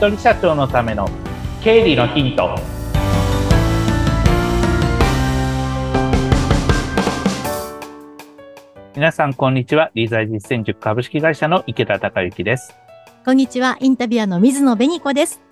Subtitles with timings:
[0.00, 1.06] 人社長のための
[1.62, 2.58] 経理のヒント。
[8.96, 9.90] 皆さんこんにちは。
[9.94, 12.74] 理財実践塾株式会社の池田孝之です。
[13.26, 13.76] こんにちは。
[13.80, 15.42] インタビュアーの水野紅子です。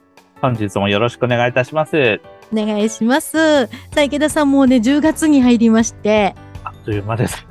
[0.40, 2.22] 本日もよろしくお願いいたします。
[2.50, 3.66] お願いします。
[3.66, 6.34] さあ池田さんもうね10月に入りまして。
[6.64, 7.46] あっという間です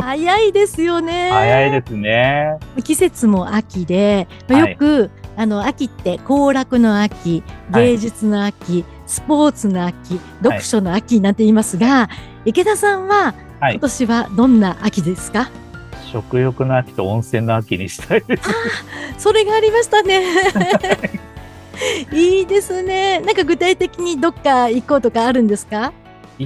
[0.00, 1.30] 早いですよね。
[1.30, 2.58] 早いですね。
[2.82, 7.42] 季節も秋で、まあよく、はい、あの秋って行楽の秋
[7.72, 12.10] 芸術の秋、はい、スポーツの秋読書の秋なんて言いますが、は
[12.44, 15.48] い、池田さんは今年はどんな秋ですか、
[16.12, 18.42] 食欲の秋と温泉の秋にしたいです。
[19.18, 20.24] それがありましたね。
[22.12, 23.20] いいですね。
[23.20, 25.92] なんか具体的にどっか行こうとかあるんですか？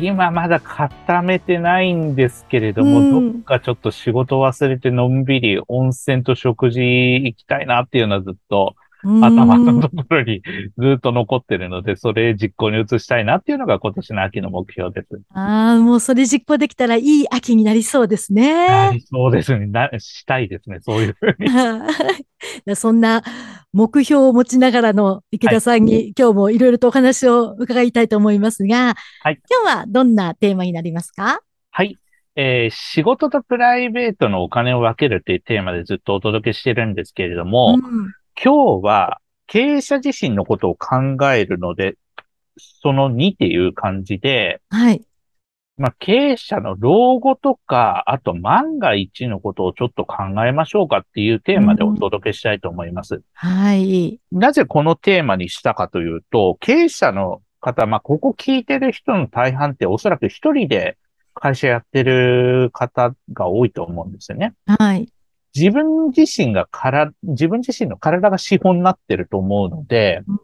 [0.02, 10.42] 今まだ固めてないんですけれども、うん、どっかちょっと仕事忘れてのんびり温泉と食事行きたいなっていうのはずっと頭のところに
[10.78, 15.20] ずっと残ってるので、それ実行に移したいなっていうのが今年の秋の目標です。
[15.34, 18.68] ああ、もうそれ実行できたらいい秋になりそうですね。
[18.68, 19.66] なりそうですね。
[19.66, 20.78] な、したいですね。
[20.80, 21.48] そういうふうに。
[22.76, 23.22] そんな
[23.72, 31.40] 目標を持ちながらの池田さんに、はい、今日もいろいろとお話を伺いたいと思いますが、はい、今日はどんなテーマになりますか？
[31.70, 31.98] はい。
[32.38, 41.96] えー、仕事とプライベートのお金を分けるっていうテーマでずっとお届けしてるんですけれども、うん今日は経営者自身のことを考えるので、
[42.58, 45.02] その2っていう感じで、はい。
[45.78, 53.16] まあ、経営者の老後とか、あと万が一のことをちょっと考えましょうかっていうテーマでお届けしたいと思います。
[53.16, 54.18] うん、はい。
[54.32, 60.96] なぜこのテーマにしたかというと、経営者の方、まあ、ここ聞いてる人の大半っておそらく一人で
[61.34, 64.54] 会社やってる方が多いと思うんですよね。
[64.66, 65.08] はい。
[65.56, 70.38] 自分自身がから、自分自身の体が資本になってると思うので、うん、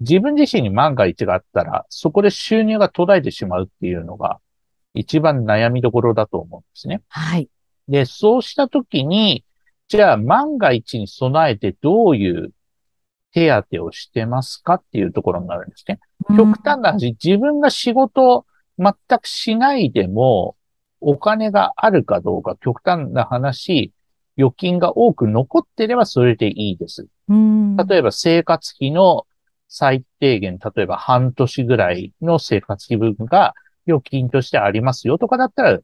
[0.00, 4.38] 自分自身に万が一があったら、そこで収入が途絶えてしまうっていうのが、
[4.92, 7.00] 一番悩みどころだと思うんですね。
[7.08, 7.48] はい。
[7.88, 9.44] で、そうしたときに、
[9.88, 12.52] じゃあ万が一に備えてどういう
[13.32, 16.00] 手当をしてますかっていうところになるんですね。
[16.28, 18.44] うん、極端な話、自分が仕事
[18.78, 20.54] 全くしないでも、
[21.00, 23.92] お金があるかどうか、極端な話、
[24.40, 27.06] 預金が多く残ってればそれでいいです。
[27.88, 29.26] 例えば生活費の
[29.68, 33.54] 最低限、例えば半年ぐらいの生活費分が
[33.86, 35.78] 預金としてありますよとかだったら、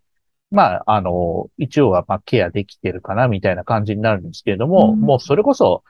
[0.51, 5.83] まあ、あの、一応はまあケアできてるかなみたいな感じになるんですけれども、もうそれこそ、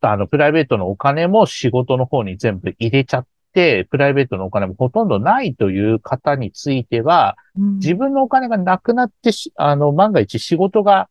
[0.00, 7.36] あの、プライベートのお金も仕事の方に全部入れちゃって、プライベートのお金もほとんどないという方については、
[7.78, 11.08] 自分のお金がなくなってあの、万が一仕事が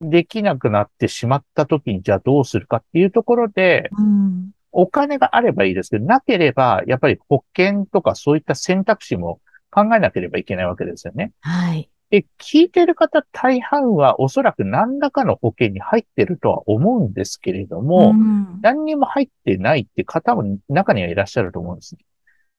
[0.00, 11.32] できなくなってしまった時に、じゃあどうするかっていうところで、うん、お金があればいいですけど、なければ、やっぱり保険とかそういった選択肢も考えなければいけないわけですよね。
[11.40, 11.88] はい。
[12.10, 22.00] で、聞いてる方大半はおそらく何らかの保険に入ってるとは思うんですけれども、うん、何にも入ってないって方も中にはいらっしゃると思うんですね。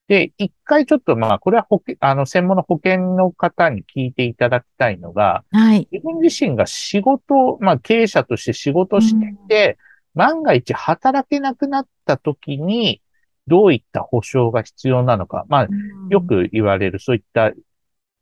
[0.09, 5.88] で、一回ちょっとまあ、これは保険、あの、専門の保険の方に聞いていただきたいのが、はい。
[5.92, 9.78] 自分自身が仕事、まあ、経営者として仕事してて、
[10.16, 13.03] うん、万が一働けなくなった時に、
[13.46, 15.46] どういった保証が必要なのか。
[15.48, 15.68] まあ、
[16.09, 17.52] よく言われる、そういった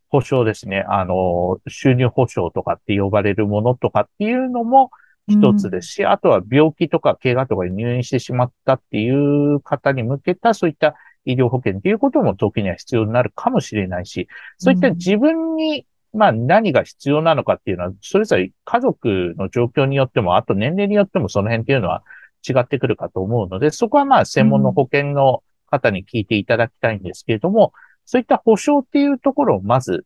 [0.10, 0.84] 保証ですね。
[0.90, 4.92] あの、収入保証とかって呼ばれるものとかっていうのも
[5.30, 10.96] 一つですし、うん、あとは病気とか怪我とかに入院してしまったっていう方に向けた、そういった
[11.28, 14.28] 医療保険っていうことも時には必要になるかもしれないし、
[14.58, 22.04] そういった自分に、まあ何が必要なのかっていうのは、それぞれ家族の状況によっても、あと年齢によってもその辺っていうのは
[22.48, 27.74] 違ってくるかと思うので、そこはまあ専門の保険の方に聞いていただきたいんですけれども、
[28.06, 30.06] そういった保証っていうところをまず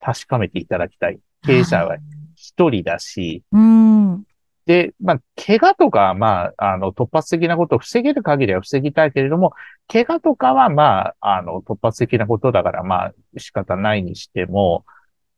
[0.00, 1.18] 確かめていただきたい。
[1.44, 1.98] 経営者は
[2.34, 4.24] 一人だし、うん、
[4.66, 9.52] で、まあ、怪我とか、まあ、あの、突発的なことを防げる限りは防ぎたいけれども、
[9.88, 14.84] 怪我とかは、まあ、あの、突発的なことだから、まあ、仕方ないにしても、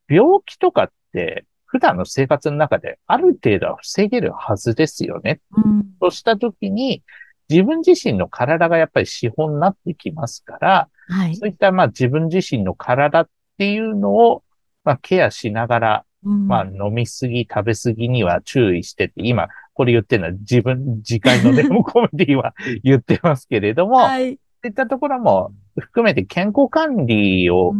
[0.08, 5.40] 病気とかって、普段の生活の中である程度は防げるはずですよね。
[5.56, 7.02] うん、としたときに、
[7.48, 13.28] 自分自身の体がやっぱり資本になってきますから、はい、そういったまあ自分自身の体っ
[13.58, 14.42] ていうのを
[14.84, 24.34] まあケアしながら、まあ、飲みすぎ、食べすぎには注意してって、今、これ言ってるのは自分、次回のデモコメディは言ってますけれども、 はい。
[24.34, 27.72] そういったところも含めて健康管理を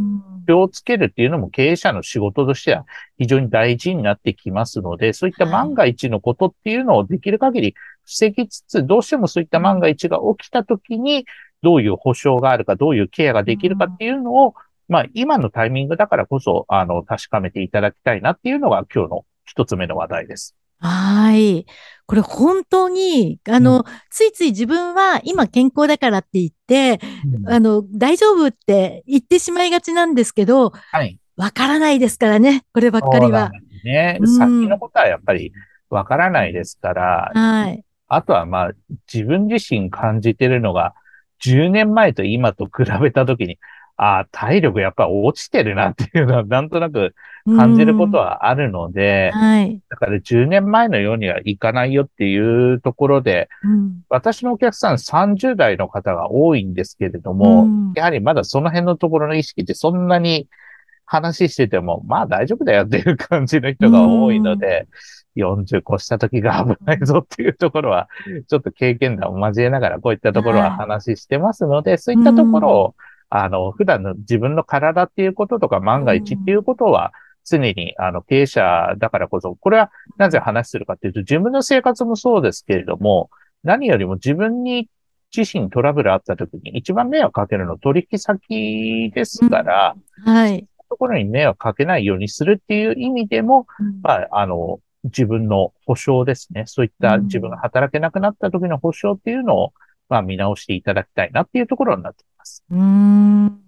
[0.46, 2.86] 気をつけるっていうのも経営者の仕事としては
[3.18, 11.26] 非常に大事になってきますので、そういった万が一のことっていうのをできる限り防ぎつつ、どうしてもそういった万が一が起きたときに、
[11.62, 14.54] どういう保証があるか、どういうケアができるかっていうのを、
[14.88, 20.56] まあ、今のタイミングだからこそ、あの、確かめていただきたいなっていうのが今日の一つ目の話題です。
[20.78, 21.66] はい。
[22.06, 27.00] これ本当に、あの、うん、ついつい自分は今健康だからって言って、
[27.34, 31.18] うん、あの、大丈夫って言ってしまいがちなんですけど、はい。
[31.36, 33.50] わからないですからね、こればっかりは。
[33.84, 34.18] ね。
[34.20, 35.52] うん、先のことはやっぱり
[35.90, 37.84] わからないですから、はい。
[38.08, 38.70] あとはまあ、
[39.12, 40.94] 自分自身感じてるのが、
[41.44, 43.58] 10年前と今と比べたときに、
[43.96, 47.14] ああ、体力やっぱ落ちてるなっていうのは なんとなく
[47.44, 49.80] 感じることはあるので、はい。
[49.88, 60.48] だから10年前のようにはいかないよっていうところで、うん、私のお客さん30代の方が多いんですけれども、うん、やはりまだその辺のところの意識ってそんなに
[61.06, 64.88] 話してても、まあ大丈夫だよっていう感じの人が多いので、
[65.36, 68.08] 40越した時が危ないぞっていうところは、
[68.48, 72.94] ちょっと経験談を交えながらこういったところは話してますので、そういったところを、
[73.28, 77.12] あの、普段の自分の体っていうこととか万が一っていうことは、
[77.44, 83.30] 常に、あの、経営者だからこそ、これはなぜ話するかっていうと、自分の生活もそうですけれども、
[83.62, 84.88] 何よりも自分に
[85.36, 90.66] 自身トラブルあった時に一番迷惑かけるの取引先ですから、うん、はい。
[90.88, 96.64] ところに迷惑かけないようにするっていう意味でも、うん、まあ、あの、自分の保証ですね。
[96.66, 99.72] そういった自分が働けなくなった時の保証っていうのを、
[100.08, 102.35] まあ、見直していただきたいなっていうところになっています。
[102.70, 103.60] うん。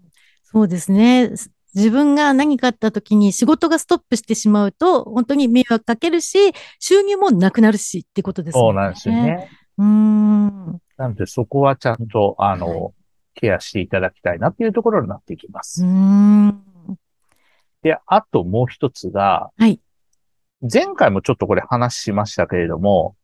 [0.44, 1.30] そうですね。
[1.75, 6.38] 自分が何かあった時に仕事がストップしてしまうと、本当に迷惑かけるし、
[6.78, 8.60] 収入もなくなるしってことですね。
[8.60, 9.48] そうなんですよね。
[9.76, 10.80] うん。
[10.96, 12.92] なので、そこはちゃんと、あの、はい、
[13.34, 15.84] ケアしていただきたいなっていうところになっていきます。
[15.84, 16.62] うん。
[17.82, 19.80] で、あともう一つが、はい。
[20.60, 23.14] 前回もちょっとこれ話しましたけれども、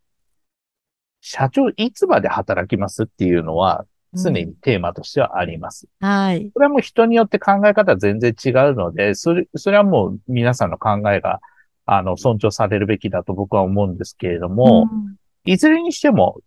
[1.20, 3.86] 社長いつまで働きますっていうのは
[4.16, 5.86] 常にテーマとしてはあります。
[6.00, 6.50] うん、はい。
[6.52, 11.40] これはもう人によって考え方は全然違うので、それ、それはもう皆さんの考えが、
[11.86, 16.40] あの、尊重されるべきだと僕は思うんですけれども、うん、いずれにしても、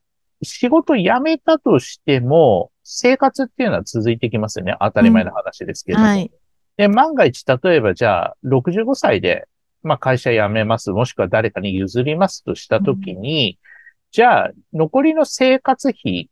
[0.44, 4.76] 仕事辞めたとしても、生活っていうのは続いてきますよね。
[4.80, 6.08] 当たり前の話ですけれども。
[6.08, 6.32] うんはい、
[6.78, 9.48] で、万が一、例えばじゃあ、65歳で
[9.84, 13.68] まあ会社辞めます、もしくは誰かに譲りますとしたときに、うん、
[14.12, 16.30] じゃあ残りの生活費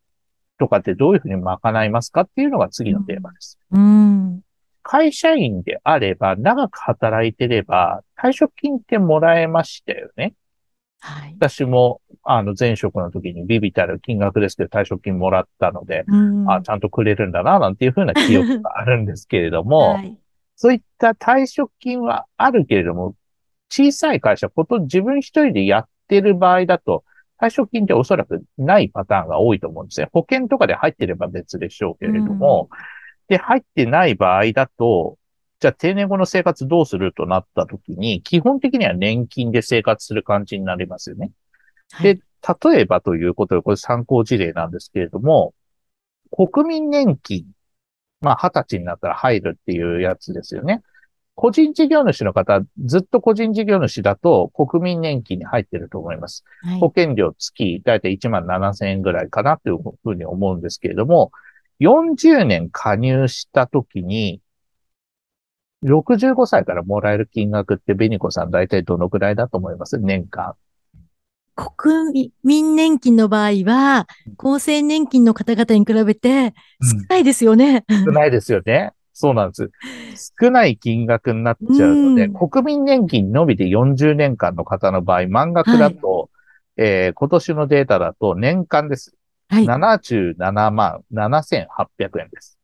[0.57, 3.59] とかってどういうふうに賄いますかっていうのが次のテーマです。
[3.71, 4.41] うん、
[4.83, 10.33] 会社員であれば、長く働いてれば、退職金ってもらえましたよね。
[10.99, 20.17] はい、私も、あの、前職の時にビビたる金額ですけど、退職金もらったので、うん、あちゃんとくれるんだな、なんていうふうな記憶があるんですけれども、はい、
[20.55, 23.15] そういった退職金はあるけれども、
[23.69, 27.03] 小さい会社、こと自分一人でやってる場合だと、
[27.39, 30.09] 退職金っておそらくないパターンが多いと思うんですね。
[30.13, 32.77] 保険とかで入ってれば別でしょうけれども、うん、
[33.27, 35.17] で、入ってない場合だと、
[35.59, 41.31] じゃあ定年後の生活どうするとなった時に、基本的には年金で生活する感じになりますよね。
[41.91, 42.21] はい、で、
[42.71, 45.53] 例えばということで、これ参考事例なんですけれども、
[46.31, 47.45] 国民年金、
[48.21, 50.81] まあ、二十歳になったら入るっていうやつですよね。
[51.35, 56.45] 個人事業主の方、ずっと個人事業主だと国民年金に入ってると思います。
[56.61, 61.31] はい、保険料月だいたい1万7千円ぐらいかなというふうに思うんですけれども、
[61.81, 64.39] 40年加入したときに、
[65.83, 69.99] 65歳からもらえる金額ってベニコさん大体どのくらいだと思います？
[69.99, 70.55] 年間。
[71.55, 77.85] 国民年金の場合は、厚生年金の方々に比べて少ないですよね。
[77.87, 78.93] うん、少ないですよね。
[79.17, 79.71] そうなんです。
[80.41, 86.29] 少ない金額になっちゃうので、うん、国民年金のみで40年間の方の場合、満額だと、
[86.75, 89.15] はい、えー、今年のデータだと年間です。
[89.47, 92.59] はい、77万7800円です。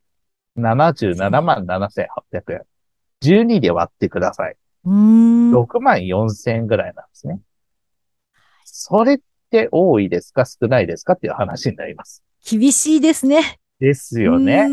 [0.58, 2.62] 77万7800円。
[3.24, 4.58] 12で割ってください。
[4.86, 7.39] 6万4000円ぐらいなんですね。
[8.65, 9.20] それっ
[9.51, 10.43] て多いですか？
[10.43, 11.13] 少ないですか？
[11.13, 12.24] っていう話になります。
[12.46, 13.60] 厳しいですね。
[13.79, 14.67] ですよね。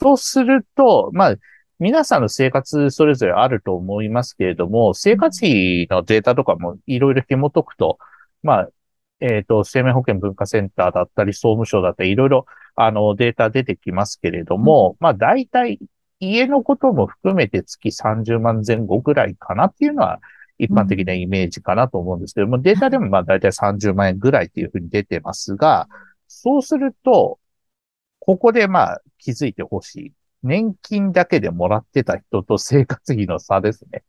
[0.00, 1.36] とすると、まあ、
[1.78, 7.98] 皆さんの生活それぞれあると思いますけれども、生活費のデータとかもいろいろ紐解くと、
[8.42, 8.68] まあ、
[9.20, 15.78] えっ、ー、と、生命保険文化センターだったり、総務省だったり、いろいろ、あの、データ出てきますけれども、うん、まあ、大体、
[16.20, 20.20] 家のことも含めて月30万前後ぐらいかなっていうのは、
[20.58, 25.88] 一般的なイメージかなと思うんですけども、うん、データでもまあ大体30万円ぐらいっていうふうに出てますが、
[26.28, 27.38] そうすると、
[28.20, 30.12] ここでまあ気づいてほしい。
[30.42, 34.04] 年金だけでもらってた人と生活費の差ですね。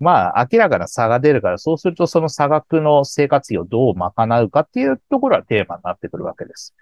[0.00, 6.74] まあ、明らかな差が出るから、そうするとその差額の生活費をどう賄うかっていうところはテーマになってくるわけです。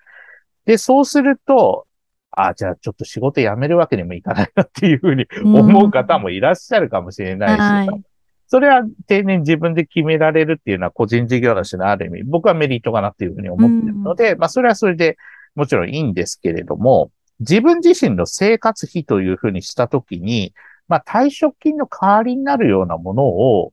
[0.66, 1.86] で、そうすると、
[2.30, 8.02] あじゃあちょっと仕事辞めるわけにもいかないなっていうふうに思う方もいらっしゃるかもしれないし、はい
[8.48, 15.16] それは定年自分で決められるっていうのは個人事業主のある意味、僕はメリットかなっていうふうに思っているので、まあそれはそれで
[15.56, 17.10] もちろんいいんですけれども、
[17.40, 20.54] 自分自身の生活費というふうにしたときに、
[20.86, 23.72] まあ退職金の代わりになるようなものを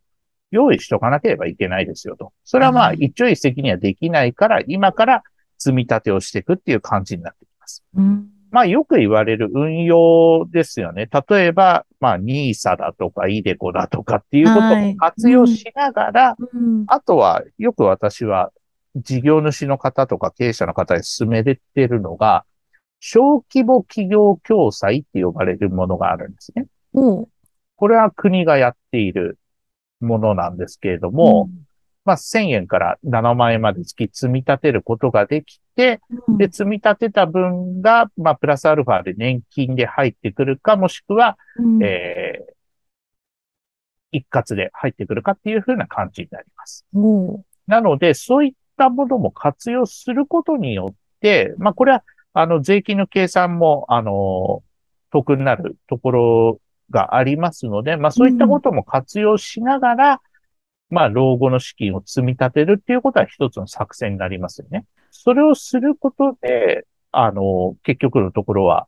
[0.49, 2.33] 用意しとかなければいけないですよと。
[2.43, 5.23] それはまあはい一朝一夕にはできないから、今から
[5.57, 7.83] 積み立てをしていくっていう感じになってきます。
[7.95, 11.09] うんまあよく言われる運用ですよね。
[11.27, 18.51] 例えば、まあ NISA だとか iDeCo だとかっていうことはいを活用しながら、うんあとはよく私は
[18.95, 22.45] 事業主の方とか経営者の方に勧めてるのが、
[22.99, 26.67] 小規模企業共済って呼ばれるものがあるんですね。
[26.93, 27.29] おう
[27.75, 29.39] これは国がやっている
[29.99, 31.49] ものなんですけれども、
[32.05, 36.37] まあ1000円から7万円まで月積み立てることができて、うん。
[36.37, 41.83] で、積み立てた分が、まあ、プラスアルファで年金で入ってくるか、もしくは、うん。
[41.83, 42.53] えー
[44.13, 46.85] 一括で入ってくるかっていうふうな感じになります。
[46.93, 52.03] おうなので、そういっったものも活用することによって、まあ、これは、
[52.33, 54.63] あの、税金の計算も、あの、
[55.11, 60.21] 得になるところがありますので、まあ、そういったことも活用しながら、
[60.89, 64.85] まあ、老後の資金を積み立てるっていうことは一つの作戦になりますよね。
[65.11, 68.87] それをすることで、あの、結局のところは、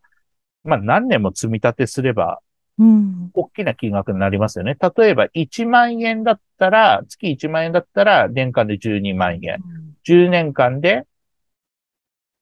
[0.63, 2.41] まあ、何年も積み立てすれば、
[2.77, 4.75] うん大きな金額になりますよね。
[4.97, 9.61] 例えば1万円だったら、月1万円だったら年間で12万円。
[10.05, 11.05] 10年間で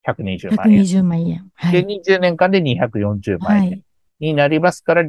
[0.05, 0.81] 120万円。
[0.81, 1.51] 120万円。
[1.55, 1.85] はで、い。
[1.85, 3.83] 20年間で240万円はい。
[4.19, 5.03] になりますから、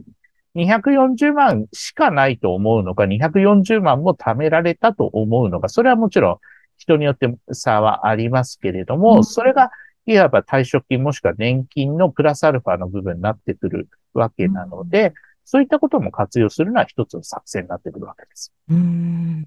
[0.54, 6.38] 240万しかないと思うのか、240万も貯められたと思うのか、それはもちろん
[6.76, 9.70] 人によって差はありますけれども、うんそれが
[10.06, 13.88] いわば退職金もしくは年金のプラスアルファの部分になってくる
[14.18, 18.52] わけなので、そういったことも活用するのは一つの作戦になってくるわけです。
[18.71, 19.47] うん。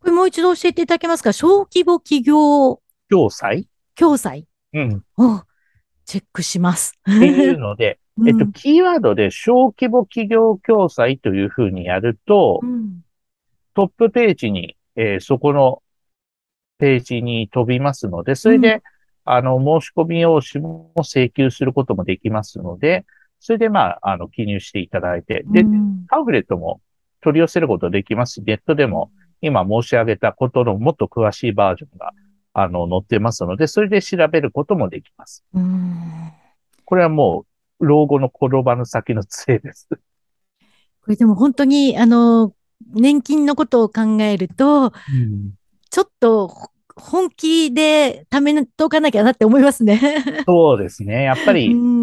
[0.00, 1.32] これもう一度教えていただけますか？
[1.32, 2.80] 小規模企業。
[3.08, 3.68] 共済？
[3.94, 4.46] 共済。
[4.74, 5.04] うん。
[5.16, 5.42] を
[6.04, 6.98] チェックします。
[7.10, 8.28] っていうので、 うん。
[8.28, 13.02] えっと、キーワードで小規模企業共済というふうにやると、うん。
[13.74, 15.82] トップページに、えーそこの
[16.78, 18.82] ページに飛びますので、それで、う
[19.24, 23.06] あの、申し込み用紙も請求することもできますので、
[23.44, 26.80] それで、まあ、あの、記入していただいて、でう、んパンフレットも
[27.22, 32.12] 取り寄せることできますし、ネットでも今申し上げたことのもっと詳しいバージョンが、
[32.54, 35.44] あの、載ってますので、それで調べることもできます。
[35.52, 36.32] うん
[36.84, 37.46] これはも
[37.80, 39.88] う、老後の転ばぬ先の杖です。
[39.90, 39.96] こ
[41.08, 42.54] れでも本当に、あの、
[42.94, 44.92] 年金のことを考えると、
[45.90, 46.54] ちょっと
[46.94, 50.00] 本気で貯めておかなきゃなって思いますね。
[50.46, 51.24] そうですね。
[51.24, 52.01] やっぱうり、ん。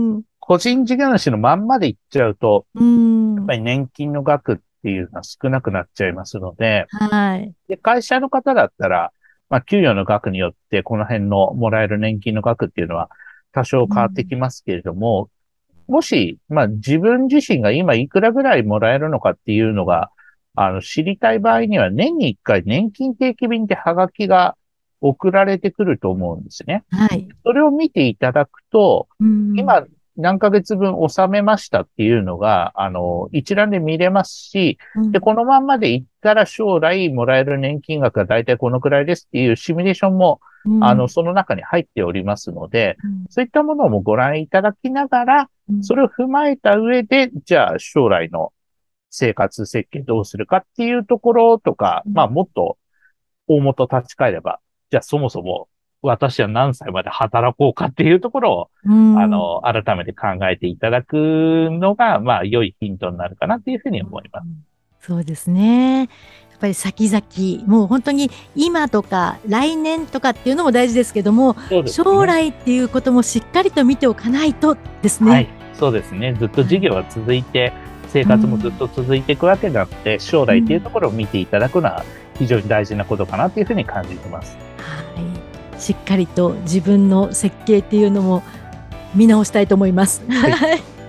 [0.49, 7.53] 個人事業主のまんまでいっちゃうと、うんやっぱり年金の額っていうのは少なくなっちゃいますので、はい。
[7.67, 9.11] で会社の方だったら、
[9.51, 13.11] まあ、給与の額によってこの辺のもらえる年金の額っていうのは
[13.51, 15.29] 多少変わってきますけれども、
[15.87, 20.09] もし、まあ、自分自身が今いくらぐらいもらえるのかっていうのが、
[20.55, 24.57] あの、知りたい場合には年に一回年金定期便ってハガキが
[24.99, 26.85] 送られてくると思うんですね。
[26.89, 27.27] はい。
[27.43, 29.85] それを見ていただくと、うん今、
[30.19, 35.11] 何ヶ月分納めましたっていうのが、あの、一覧で見れますし、うん。
[35.11, 40.83] で、このまんまでいったら将来もらえる年金額が大体このくらいですっていうシミュレーションも、うん。
[40.83, 43.25] あの、その中に入っておりますので、うん。
[43.29, 45.49] そういったものもご覧いただきながら、
[45.81, 48.51] それを踏まえた上で、じゃあ将来の
[49.09, 52.13] 生活設計どうするかっていうところとか、うん。
[52.13, 52.77] まあもっと
[53.47, 54.59] 大元立ち返れば、
[54.91, 55.69] じゃあそもそも
[56.01, 64.47] 私は何歳まで働こうかっていうところをうんあの、改めて考えていただくのが、まあ、良いヒントになるかなっていうふうに思います。
[65.01, 65.99] そうですね。
[66.01, 66.07] やっ
[66.59, 75.31] ぱり先々、もう本当に今とか来年とかっていうのも大事ですけども、ね将来っていうこともしっかりと見ておかないとですね。
[75.31, 75.47] はい。
[75.73, 76.33] そうですね。
[76.33, 77.71] ずっと事業は続いて、
[78.07, 82.03] 生活もずっと続いていくわけなので、将来っていうところを見ていただくのは
[82.37, 84.68] 非常に大事なことかなというふうに感じてます。
[85.79, 85.85] はい。
[85.85, 88.43] しっかりと自分の設計っていうのも
[89.15, 90.21] 見直したいと思います。
[90.29, 90.81] はい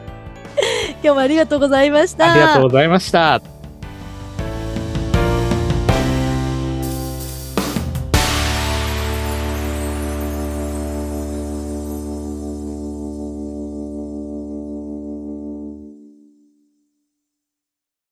[1.03, 2.33] 今日もありがとうございました。
[2.33, 3.60] ありがとうございました。